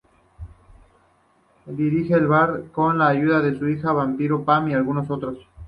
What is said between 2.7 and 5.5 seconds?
con la ayuda de sus hija vampiro Pam y algunos otros.